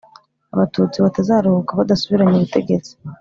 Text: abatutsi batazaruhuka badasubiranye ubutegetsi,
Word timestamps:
abatutsi 0.53 0.97
batazaruhuka 1.05 1.71
badasubiranye 1.79 2.35
ubutegetsi, 2.37 2.91